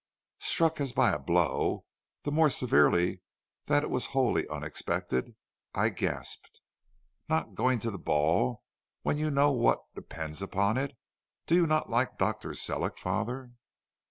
"Struck 0.39 0.81
as 0.81 0.93
by 0.93 1.11
a 1.13 1.19
blow, 1.19 1.85
the 2.23 2.31
more 2.31 2.49
severely 2.49 3.21
that 3.65 3.83
it 3.83 3.91
was 3.91 4.07
wholly 4.17 4.47
unexpected, 4.49 5.35
I 5.75 5.89
gasped: 5.89 6.59
"'Not 7.29 7.53
going 7.53 7.77
to 7.81 7.91
the 7.91 7.99
ball 7.99 8.63
when 9.03 9.19
you 9.19 9.29
know 9.29 9.51
what 9.51 9.83
depends 9.93 10.41
upon 10.41 10.77
it? 10.77 10.97
Do 11.45 11.53
you 11.53 11.67
not 11.67 11.91
like 11.91 12.17
Dr. 12.17 12.55
Sellick, 12.55 12.97
father?' 12.97 13.51